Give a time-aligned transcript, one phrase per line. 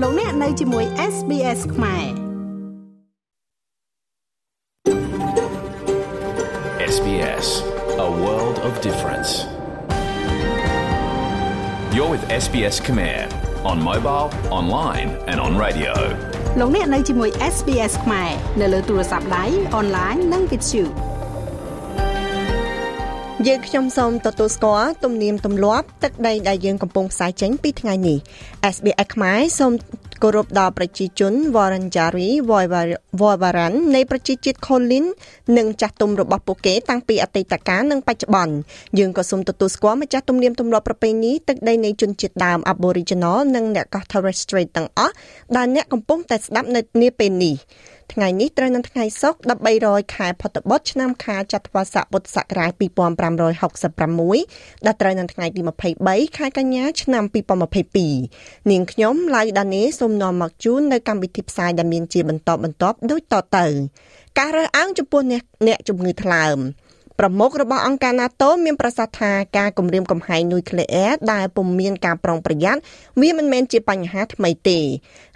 [0.00, 2.06] លោកអ្នកនៅជាមួយ SBS ខ្មែរ
[6.94, 7.48] SBS
[8.06, 9.30] A world of difference
[11.94, 13.18] You're with SBS Khmer
[13.70, 14.26] on mobile,
[14.58, 15.94] online and on radio
[16.58, 18.30] លោកអ្នកនៅជាមួយ SBS ខ្មែរ
[18.60, 19.44] នៅលើទូរស័ព្ទដៃ
[19.76, 21.03] អនឡាញនិងវិទ្យុ
[23.43, 28.17] យើងខ្ញុំសូមទទួលស្គាល់ទំនៀមទម្លាប់ទឹកដីដែលយើងកំពុងផ្សាយចេញពីថ្ងៃនេះ
[28.75, 29.71] SBS ខ្មែរសូម
[30.23, 32.29] គោរពដល់ប្រជាជន Wurundjeri
[33.19, 35.05] Woiwurrung នៃប្រជាជាតិ Kulin
[35.57, 38.53] និងចាស់ទុំរបស់ពួកគេតាំងពីអតីតកាលនិងបច្ចុប្បន្ន
[38.99, 45.13] យើងក៏សូមទទួលស្គាល់ម្ចាស់ទំនៀមទម្លាប់ប្រពៃណីទឹកដីនៃជនជាតិដើម Aboriginal និងអ្នកកោះ Torres Strait ទាំងអស់
[45.55, 47.55] ដែលអ្នកកំពុងតែស្ដាប់នៅនាពេលនេះ
[48.13, 49.39] ថ្ងៃនេះត្រូវនៅថ្ងៃសុក្រ
[49.77, 55.61] 1300ខែផុតបុត្រឆ្នាំខាលចត្វាស័កពុទ្ធសករាជ2566ដែលត្រូវនៅថ្ងៃទី
[55.99, 57.23] 23ខែកញ្ញាឆ្នាំ
[57.97, 63.65] 2022នាងខ្ញុំឡៅដានេសូមនាំមកជូននៅកម្មវិធីផ្សាយដែលមានជាបន្តបន្ទាប់ដូចតទៅ
[64.39, 66.57] ការរើសអើងចំពោះអ្នកជំងឺថ្លើម
[67.19, 72.81] ប្រមុខរបស់អង្គការ NATO មានប្រសាសន៍ថាការគម្រាមកំហែងនុយក្លេអ៊ែរដែលពុំមានការប្រុងប្រយ័ត្ន
[73.21, 74.79] វាមិនមែនជាបញ្ហាថ្មីទេ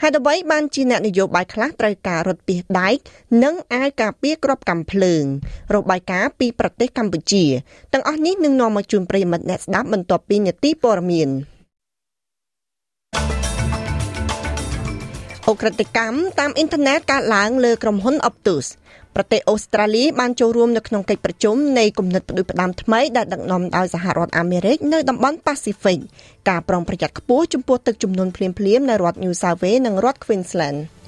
[0.02, 2.96] ហេតុអ្វីបានជាអ្នកនយោបាយខ្លះត្រូវការរត់ពីដែក
[3.44, 5.24] និងអាវការពារក្របកាំភ្លើង
[5.74, 7.46] របាយការណ៍ពីប្រទេសកម្ពុជា
[7.94, 11.30] ទាំងអស់នេះនឹងនាំមកជូនប្រិយមិត្តអ្នកស្ដាប់បន្ទាប់ពីនីតិព័រមាន
[15.48, 18.68] អ ுக ្រិតកម្មតាមអ៊ីនធឺណិតកើតឡើងលើក្រុមហ៊ុន Optus
[19.16, 26.00] ប្រទេសអូស្ត្រាលីបានចូលរួមនៅក្នុងកិច្ចប្រជុំនៃគំនិតផ្ដួចផ្ដើមថ្មីដែលដឹកនាំដោយសហរដ្ឋអាមេរិកនៅតំបន់ប៉ាស៊ីហ្វិក
[26.50, 30.80] ការប្រុងប្រយ័ត្នខ្ពស់ចំពោះទឹកជំនន់ភ្លាមៗនៅរដ្ឋ New South Wales និងរដ្ឋ Queensland។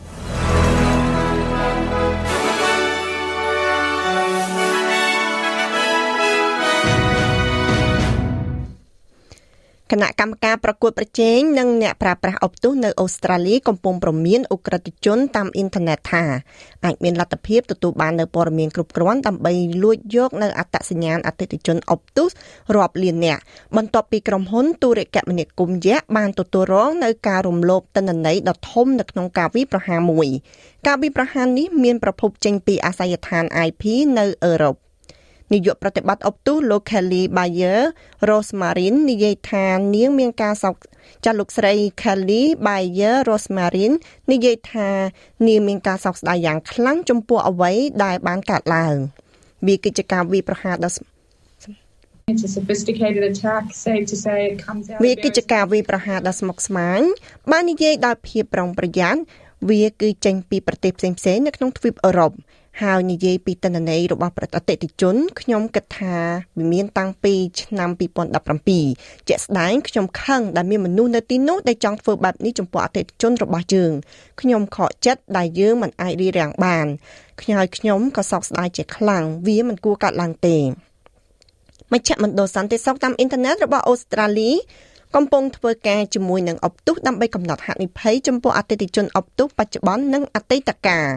[9.91, 16.23] គណៈកម្មការប្រកួតប្រជែងនិងអ្នកប្រើប្រាស់អុកទូសនៅអូស្ត្រាលីកំពុងប្រមានអ ுக ្រិតជនតាមអ៊ីនធឺណិតថា
[16.85, 22.29] អាចមានលទ្ធភាពទទួលបាននៅព័ត៌មានគ្រប់គ្រាន់ដើម្បីលួចយកនៅអត្តសញ្ញាណអតិថិជនអុកទូស
[22.75, 23.41] រាប់លាននាក់
[23.75, 30.27] បន្ទាប់ពីក្រុមហ៊ុនទូរគមនាគមន៍យៈបានទទួលរងនៅការរំលោភទិន្នន័យដ៏ធំនៅក្នុងការវិប្រហារមួយ
[30.87, 33.83] ការវិប្រហារនេះមានប្រភពចេញពីអាសយដ្ឋាន IP
[34.19, 34.90] នៅអឺរ៉ុប
[35.53, 37.81] នាយកប្រតិបត្តិអុកទូលោក Kelly Bayer
[38.29, 40.75] Rosemary និយាយថានាងមានការសោក
[41.25, 43.85] ចាស់លោកស្រី Kelly Bayer Rosemary
[44.31, 44.89] និយាយថា
[45.47, 47.71] នាងមានការសោកស្ដាយយ៉ាងខ្លាំងចំពោះអ្វី
[48.03, 48.95] ដែលបានកើតឡើង
[49.67, 50.91] វាគឺជាការវាប្រហារដ៏
[52.31, 57.01] It's a sophisticated attack safe to say it comes out វាគឺជាការវាប្រហារដ៏ស្មុគស្មាញ
[57.51, 59.21] បាននិយាយដោយភាពប្រុងប្រយ័ត្ន
[59.69, 62.31] វាគឺចេញពីប្រទេសផ្សេងៗនៅក្នុងទ្វីបអឺរ៉ុប
[62.81, 66.17] ហើយនិយាយពីតនន័យរបស់ប្រតិអតិថិជនខ្ញុំគិតថា
[66.57, 67.89] វាមានតាំងពីឆ្នាំ
[68.59, 73.91] 2017ជាក់ស្ដែងខ្ញុំខឹងដែលមានមនុស្សនៅទីនោះដែលចង់ធ្វើបែបនេះចំពោះអតិថិជនរបស់យើង
[74.41, 76.87] ខ្ញុំខកចិត្តដែលយើងមិនអាចរីរាំងបាន
[77.41, 80.57] ខ្ញុំហើយខ្ញុំក៏សោកស្ដាយជាខ្លាំងវាមិនគួរកើតឡើងទេ
[81.93, 84.51] មជ្ឈមណ្ឌលសន្តិសុខតាមអ៊ីនធឺណិតរបស់អូស្ត្រាលី
[85.15, 91.09] កំពុងធ្វើការជាមួយនឹងអបទុះដើម្បីកំណត់ហានិភ័យចំពោះអតិថិជនអបទុះបច្ចុប្បន្ននិងអតីតកាល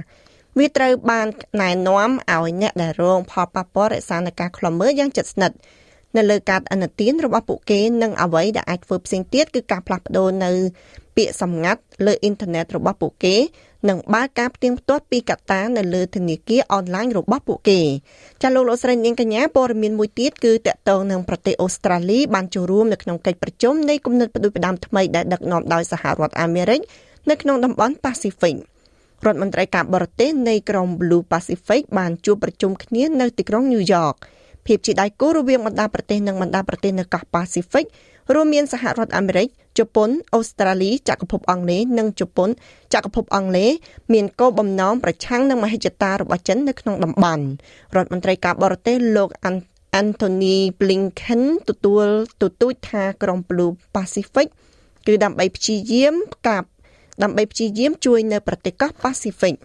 [0.59, 1.27] វាត្រូវបាន
[1.63, 5.57] ណែនាំឲ្យអ្នកដែលរងផលប៉ះពាល់រក្សានឹងការខ្លំមើលយ៉ាងជិតស្និទ្ធ
[6.17, 10.51] នៅលើការអនុទានរបស់ពួកគេនិងអ្វីដែលអាចធ្វើផ្សេងទៀតគឺការផ្លាស់ប្ដូរនៅ
[11.17, 13.37] ពាក្យសម្ងាត់លើអ៊ីនធឺណិតរបស់ពួកគេ
[13.89, 17.81] និងបើកការផ្ទៀងផ្ទាត់ពីកត្តានៅលើធនាគារអនឡាញរបស់ពួកគេ
[18.43, 26.81] ចាលោកលោកស្រីនាងកញ្ញាព័ត៌មានមួយទៀតគឺតកតងនឹងប្រទេសអូស្ត្រាលីបានចូលរួមនៅក្នុងកិច្ចប្រជុំនៃគំនិតផ្ដួចផ្ដើមថ្មីដែលដឹកនាំដោយសហរដ្ឋអាមេរិក
[27.31, 28.55] នៅក្នុងតំបន់ប៉ាស៊ីហ្វិក
[29.27, 34.17] រដ្ឋមន្ត្រីការបរទេសនៃក្រុម Blue Pacific បានជួបប្រជុំគ្នានៅទីក្រុង New York
[34.67, 37.87] ភាពជាដៃគូរវាងបណ្ដាប្រទេសនិងបណ្ដាប្រទេសនៅកោះ Pacific
[38.35, 39.49] រួមមានសហរដ្ឋអាមេរិក
[39.79, 42.49] ជប៉ុនអូស្ត្រាលីចក្រភពអង់គ្លេសនិងជប៉ុន
[42.95, 43.71] ចក្រភពអង់គ្លេស
[44.13, 47.45] មានគោលបំណងប្រឆាំងនឹងមហិច្ឆតារបស់ចិននៅក្នុងតំបន់
[47.97, 49.31] រដ្ឋមន្ត្រីការបរទេសលោក
[50.01, 52.07] Anthony Blinken ទទួល
[52.43, 54.49] ទទូចថាក្រុម Blue Pacific
[55.07, 56.15] គឺដើម្បីព្យាយាម
[56.49, 56.63] ការ
[57.23, 59.57] ដើម្បីព្យាយាមជួយនៅប្រទេសកោះ Pacific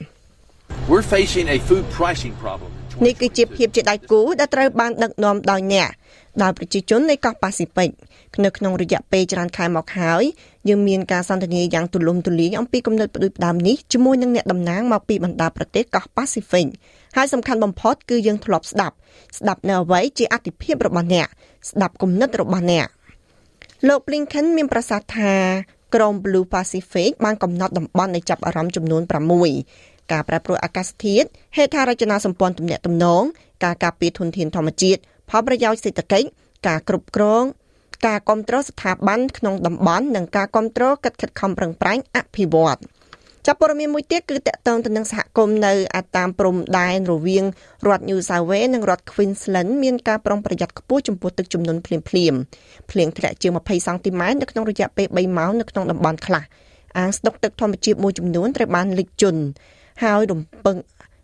[0.89, 2.69] We're facing a food pricing problem
[3.05, 5.89] នេះគឺជាភាពជាដៃគូដែលត្រូវបានដឹកនាំដោយអ្នក
[6.41, 7.89] ដោយប្រជាជននៃកោះប៉ាស៊ីហ្វិក
[8.45, 10.23] នៅក្នុងរយៈពេលច្រើនខែមកហើយ
[10.69, 16.67] យើងមានការសន្ទនាយ៉ាងទូលំទូលាយអំពីគំនិតផ្ដួចផ្ដើមនេះជាមួយនឹងអ្នកតំណាងមកពីបណ្ដាប្រទេសកោះប៉ាស៊ីហ្វិក
[17.17, 18.95] ហើយសំខាន់បំផុតគឺយើងធ្លាប់ស្ដាប់
[19.37, 21.27] ស្ដាប់នៅអ្វីជាអតិភិបរបស់អ្នក
[21.69, 22.87] ស្ដាប់គំនិតរបស់អ្នក
[23.87, 25.33] លោក Blinken មានប្រសាសន៍ថា
[25.95, 29.01] ក្រុម Blue Pacific បានកំណត់តំបន់នៃចាប់អារម្មណ៍ចំនួន
[29.57, 33.23] 6ការប្រែប្រួលអាកាសធាតុហេដ្ឋារចនាសម្ព័ន្ធទំនាក់ទំនង
[33.63, 34.99] ការការពារធនធានធម្មជាតិ
[35.29, 36.27] ផលប្រយោជន៍សេដ្ឋកិច្ច
[36.67, 37.43] ការគ្រប់គ្រង
[38.07, 42.79] ការគ្រប់គ្រងស្ថាប័នក្នុងតំបន់និងការគ្រប់គ្រងកិច្ចខិតខំប្រឹងប្រែងអភិវឌ្ឍ
[43.45, 47.45] ចាប់ព័ត៌មានមួយទៀតគឺតកតងទៅនឹងសហគមន៍នៅអាតាមព្រំដែនរវាង
[47.87, 52.33] រដ្ឋ New South Wales និងរដ្ឋ Queensland មានការប្រុងប្រយ័ត្នខ្ពស់ចំពោះទឹកជំនន់ភ្លាមភ្លាម
[52.91, 56.43] ភ្លៀងធ្លាក់ជាង20សង់ទីម៉ែត្រនៅក្នុងរយៈពេល3ម៉ោងនៅក្នុងតំបន់ខ្លះ
[56.97, 59.41] អាងស្តុកទឹកធម្មជាតិមួយចំនួនត្រូវបានលិចជន់
[60.03, 60.77] ហើយរំពឹង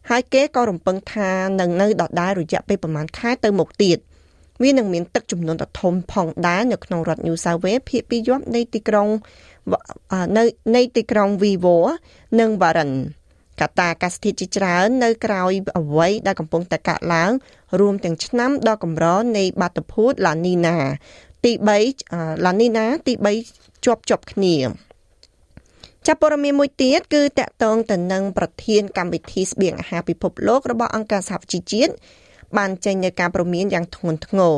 [0.09, 3.97] ហើយគេក៏រំពឹងថានឹងនៅដដែលរយៈពេលប្រមាណខែទៅមុខទៀត
[4.63, 9.09] វានឹងមានទឹកចំនួនដ៏ធំផងដែរនៅក្នុងរដ្ឋ New South Wales ភាគពីយប់នៃទីក្រុង
[10.37, 10.43] នៅ
[10.75, 11.75] នៃទីក្រុង Vivo
[12.39, 12.93] និង Warren
[13.61, 17.31] កត្តាអាកាសធាតុជាច្រើននៅក្រោយអ្វីដែលកំពុងតែកើតឡើង
[17.79, 19.05] រួមទាំងឆ្នាំដ៏កម្រ
[19.37, 20.77] នៃបាតុភូតឡានីណា
[21.45, 21.51] ទី
[21.99, 23.13] 3ឡានីណាទី
[23.49, 24.55] 3ជាប់ជាប់គ្នា
[26.07, 31.93] ចាប់ព័ត៌មានមួយទៀតគឺតកតងទៅនឹងប្រធានកម្មវិធីស្បៀងអាហារពិភពលោករបស់អង្គការសហជីវជាតិ
[32.57, 34.57] បានចេញនូវការព្រមានយ៉ាងធ្ងន់ធ្ងរ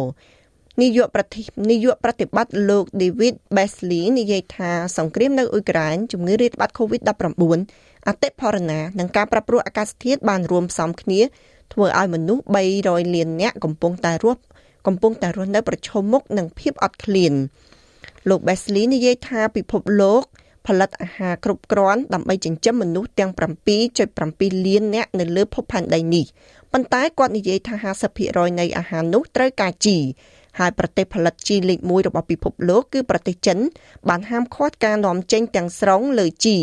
[0.82, 1.42] នាយកប្រតិ
[1.72, 11.22] នាយកប្រតិបត្តិលោក David Beasley និយាយថាសង្គ្រាមនៅអ៊ុយក្រែនជំងឺរាតត្បាត COVID-19 អតិផរណានិងការប្រែប្រួលអាកាសធាតុបានរួមផ្សំគ្នា
[11.74, 12.44] ធ្វើឲ្យមនុស្ស
[12.78, 14.42] 300លាននាក់កំពុងតែរស់
[14.88, 17.34] កំពុងតែរស់នៅ ប្រឈមមុខនឹងភាពអត់ឃ្លាន
[18.30, 20.24] លោក Beasley និយាយថាពិភពលោក
[20.68, 23.32] ផលិតអាហារគ្រប់គ្រាន់ដើម្បីចិញ្ចឹមមនុស្សទាំង
[23.98, 26.26] 7.7លាននាក់នៅលើភពផែនដីនេះ
[26.72, 27.76] ប៉ុន្តែគាត់និយាយថា
[28.18, 29.98] 50%នៃអាហារនោះត្រូវការជី
[30.58, 33.58] ហើយប្រទេសផលិតជីលេខ1របស់ពិភពលោកគឺប្រទេសចិន
[34.10, 36.58] បានហាមឃាត់ការនាំចេញទាំងស្រុងលើជី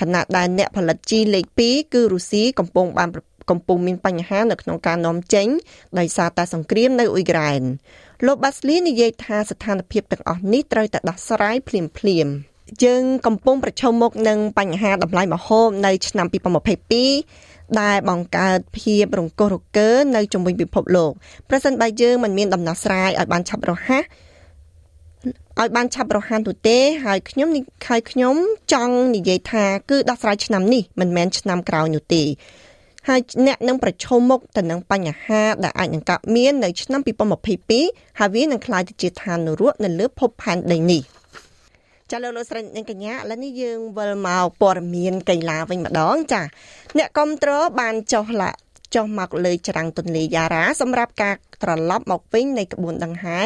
[0.00, 3.08] ខណៈដែលអ្នកផលិតជីលេខ2គឺរុស្ស៊ីកំពុងបាន
[3.50, 5.48] កំពុងមានបញ្ហានៅក្នុងការនាំចេញ
[5.98, 7.62] ដោយសារតែសង្គ្រាមនៅអ៊ុយក្រែន
[8.26, 12.28] លោកបាស្លីនិយាយថាស្ថានភាពទាំងអស់នេះត្រូវតែដោះស្រាយភ្លាមភ្លាម
[12.84, 17.49] យើងកំពុងប្រឈមមុខនឹងបញ្ហាតម្លៃម្ហូបនៅឆ្នាំ2022
[17.80, 21.12] ដែលបង្កើតភាពរង្គោះរង្គើនៅជំវិញពិភពលោក
[21.48, 24.04] ប្រសិនបើយើងមិនមានដំណោះស្រាយឲ្យបានឆាប់រហ័ស
[25.60, 27.48] ឲ្យបានឆាប់រហ័សនោះទេហើយខ្ញុំ
[27.88, 28.34] ហើយខ្ញុំ
[28.72, 32.22] ចង់និយាយថាគឺដោះស្រាយឆ្នាំនេះមិនមែនឆ្នាំក្រោយនោះទេ
[33.08, 37.00] ហើយអ្នកនឹងប្រឈមមុខទៅនឹងបញ្ហាដែលអាចនឹងកើតមាននៅឆ្នាំ
[37.60, 41.02] 2022ហើយវានឹងក្លាយទៅជាឋាននរកនៅលើភពផែនដីនេះ។
[42.10, 46.42] ចាលោកលោកស្រីនិងកញ្ញាឥឡូវនេះយើងវិលមកព័ត៌មានកីឡាវិញម្ដង ចា
[46.98, 48.50] អ្នកគ្រប់គ្រងបានចុះឡា
[48.94, 53.38] ចុះមកលើច្រាំងទន្លេយ៉ារ៉ាសម្រាប់ការត្រឡប់មកវិញនៃក្បួនដង្ហែ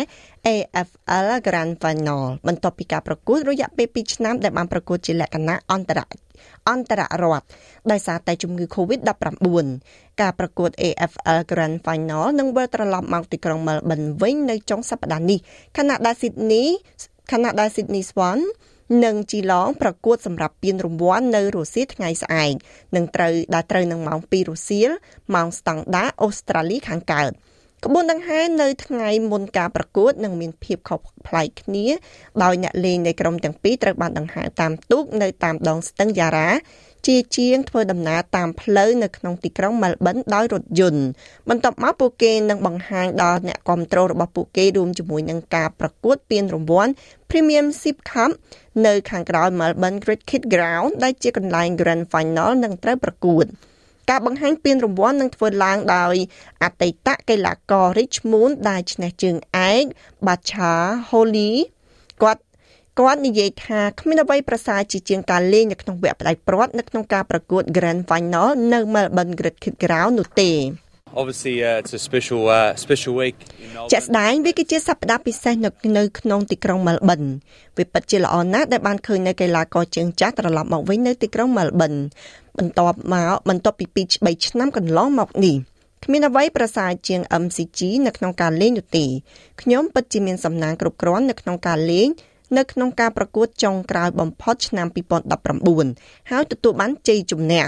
[0.47, 6.01] AFL Grand Final បន្ទាប់ពីការប្រកួតរយៈពេល2ឆ្នាំដែលបានប្រកួតជាលក្ខណៈអន្តរ
[6.69, 7.47] អន្តររដ្ឋ
[7.91, 9.67] ដោយសារតែជំងឺ Covid-19
[10.21, 15.39] ការប្រកួត AFL Grand Final នឹងវិលត្រឡប់មកទីក្រុង Melbourne វិញនៅចុងសប្តាហ៍នេះ
[15.79, 16.67] ខណៈដែល Sydney
[17.33, 18.41] ខណៈដែល Sydney Swan
[19.05, 22.55] និងជីឡងប្រកួតសម្រាប់ពានរង្វាន់នៅរុស្ស៊ីថ្ងៃស្អែក
[22.97, 24.81] នឹងត្រូវដែលត្រូវនឹងម៉ោង2រុស្ស៊ី
[25.35, 27.33] ម៉ោងស្តង់ដាអូស្ត្រាលីខាងកើត
[27.87, 31.87] ក្បួនដង្ហែនៅថ្ងៃមុនការប្រកួតនឹងមានភាពខុសប្លែកគ្នា
[32.43, 36.51] ដោយអ្នកលេងនៃក្រុមទាំងពីរត្រូវបានដង្ហែតាមទូកនៅតាមដងស្ទឹងយ៉ារ៉ា
[37.07, 41.05] ជាជាងធ្វើដំណើរតាមផ្លូវនៅក្នុងទីក្រុងមែលប៊នដោយរថយន្ត
[41.49, 46.93] បន្ទាប់មកពួកគេនឹងបង្ហាញដល់អ្នកគាំទ្ររបស់ពួកគេរួមជាមួយនឹងការប្រកួតពានរង្វាន់
[47.31, 48.31] Premium Sip Cup
[48.87, 53.47] នៅខាងក្រោយ Melbourne Cricket Ground ដែលជាកន្លែង Grand Final នឹងត្រូវប្រកួត
[54.11, 56.15] ការបង្ហាញពានរង្វាន់នឹងធ្វើឡើងដោយ
[56.63, 59.37] អតីតកីឡាករ Richmond ដែលឈ្នះជើង
[59.71, 59.85] ឯក
[60.27, 60.75] Bacha
[61.11, 61.53] Holly
[62.23, 62.43] គាត់
[62.99, 70.51] គាត់និយាយថាគ្មានអ្វីប្រសើរជាជាងការលេងនៅក្នុងវគ្គផ្ដាច់ព្រាត់នៅក្នុងការប្រកួត Grand Final នៅ Melbourne Cricket Ground នោះទេ
[71.21, 73.37] Obviously uh, it's a special uh, special week
[73.93, 77.29] ជាក់ស្ដែងវាគឺជាសប្តាហ៍ពិសេសនៅនៅក្នុងទីក្រុង Melbourne
[77.79, 81.99] វាពិតជាល្អណាស់ដែលបានឃើញនៅកីឡាករជើងចាស់ត្រឡប់មកវិញនៅទីក្រុង Melbourne
[82.59, 85.57] បន្ទាប់មកបន្ទាប់ពី2 3ឆ្នាំកន្លងមកនេះ
[86.05, 89.07] គ្មានអ្វីប្រសើរជាង MCG នៅក្នុងការលេងនោះទេ
[89.63, 92.09] ខ្ញុំពិតជាមានសំណាងគ្រប់គ្រាន់នៅក្នុងការលេង
[92.59, 94.87] នៅក្នុងការប្រកួតចុងក្រោយបំផុតឆ្នាំ
[95.59, 97.65] 2019ហើយទទួលបានជ័យជំនះ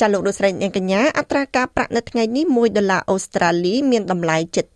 [0.00, 4.66] ចាលោកលោកស្រីអ្នកកញ្ញាអត្រាការប្រាក់នៅថ្ងៃនេះ1ដុល្លារអូស្ត្រាលីមានតម្លៃជិត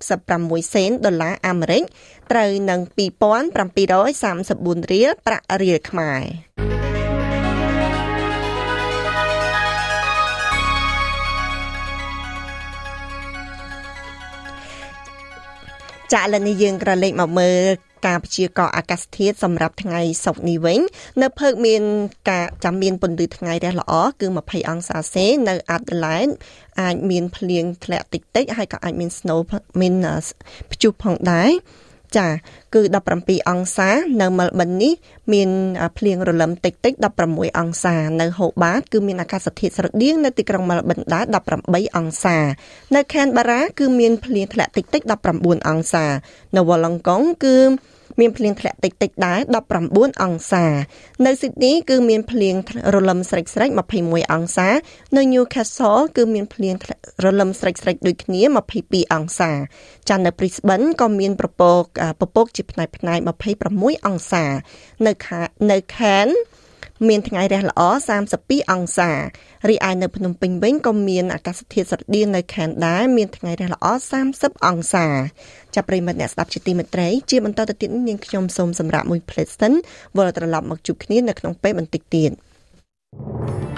[0.00, 1.82] 66សេនដុល្លារអាមេរិក
[2.30, 6.22] ត្រូវនឹង2734រៀលប្រាក់រៀលខ្មែរ
[16.12, 17.62] ចាឥឡូវនេះយើងក្រឡេកមកមើល
[18.06, 20.80] ការព្យាករណ៍អាកាសធាតុសម្រាប់ថ្ងៃសុក្រនេះវិញ
[21.22, 21.82] នៅភើកមាន
[22.30, 26.34] ការចាំមានពន្លឺថ្ងៃរះល្អគឺ20អង្សាសេនៅ Adelaide
[26.80, 29.38] អាចមានភ្លៀងធ្លាក់តិចតិចហើយក៏អាចមាន snow
[29.80, 29.94] មាន
[30.70, 31.50] ព្យុះផងដែរ
[32.16, 32.28] ចា
[32.74, 32.82] គឺ
[33.16, 34.92] 17អង្សា នៅមែលប៊ននេះ
[35.32, 35.50] មាន
[35.98, 36.92] ភ្លៀងរលឹមតិចតិច
[37.26, 41.24] 16អង្សានៅហូបាតគឺមានអាកាសធាតុស្រដៀងនៅទីក្រុងមែលប៊នដែរ
[41.60, 42.38] 18អង្សា
[42.94, 45.02] នៅខេនបារ៉ាគឺមានភ្លៀងធ្លាក់តិចតិច
[45.36, 46.06] 19អង្សា
[46.56, 47.56] នៅវ៉ាឡង់កុងគឺ
[48.20, 49.38] មានភ្លៀងធ្លាក់តិចតិចដែរ
[49.80, 50.64] 19អង្សា
[51.26, 52.54] នៅស៊ីដនីគឺមានភ្លៀង
[52.94, 53.68] រលឹមស្រិចស្រិច
[54.00, 54.68] 21អង្សា
[55.16, 56.74] នៅ Newcastle គឺមានភ្លៀង
[57.24, 58.40] រលឹមស្រិចស្រិចដូចគ្នា
[58.78, 59.52] 22អង្សា
[60.08, 61.82] ចានៅ Brisbane ក៏មានប្រពក
[62.20, 63.18] ពពកជាផ្នែកផ្នែក
[63.62, 64.44] 26អង្សា
[65.06, 65.12] នៅ
[65.70, 66.36] នៅ Cairns
[67.08, 67.80] មានថ្ងៃរះល្អ
[68.28, 69.10] 32អង្សា
[69.68, 73.86] រីឯនៅភ្នំពេញវិញក៏មានអាកាសធាតុស្រដៀងនៅខេនដែរមានថ្ងៃរះល្អ
[74.28, 75.06] 30អង្សា
[75.74, 79.72] ចាប់ប្រិមត្តអ្នកស្ដាប់ជាទីមេត្រីជាបន្តទៅទៀតនាងខ្ញុំសូមសម្រាប់មួយ plate សិន
[80.16, 82.30] វិលត្រឡប់មកជួបគ្នានៅក្នុងពេលបន្តិចទៀត
[83.20, 83.77] thank you